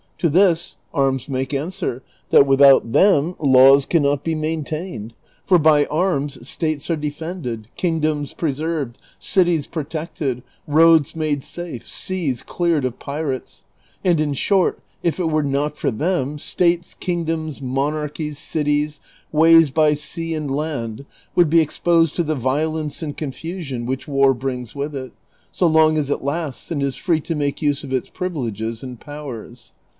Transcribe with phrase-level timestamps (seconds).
[0.17, 5.13] To this arms make ansAver that without them laws can not be maintained,
[5.45, 12.43] for by arms states are de fended, kingdoms preserved, cities protected, roads made safe, seas
[12.43, 13.63] cleared of pirates;
[14.03, 18.99] and, in short, if it were not for them, states, kingdoms, monarchies, cities,
[19.31, 21.05] ways by sea and land
[21.35, 25.13] would be exposed to the violence and confusion which war brings with it,
[25.51, 28.99] so long as it lasts and is free to make use of its privileges and
[28.99, 29.73] powers.